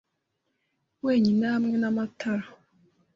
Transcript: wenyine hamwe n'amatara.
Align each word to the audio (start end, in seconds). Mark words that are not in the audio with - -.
wenyine 1.05 1.43
hamwe 1.53 1.75
n'amatara. 1.81 2.47